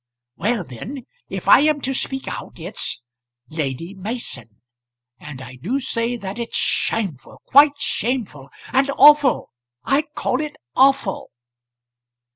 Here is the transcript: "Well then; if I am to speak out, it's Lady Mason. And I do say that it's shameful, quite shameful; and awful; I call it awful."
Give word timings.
"Well 0.35 0.63
then; 0.63 1.05
if 1.29 1.47
I 1.47 1.59
am 1.59 1.79
to 1.81 1.93
speak 1.93 2.27
out, 2.27 2.57
it's 2.59 3.01
Lady 3.49 3.93
Mason. 3.93 4.63
And 5.19 5.43
I 5.43 5.57
do 5.57 5.79
say 5.79 6.17
that 6.17 6.39
it's 6.39 6.57
shameful, 6.57 7.39
quite 7.45 7.77
shameful; 7.77 8.49
and 8.73 8.89
awful; 8.97 9.49
I 9.83 10.05
call 10.15 10.41
it 10.41 10.55
awful." 10.75 11.29